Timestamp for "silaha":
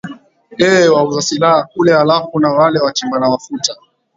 1.21-1.63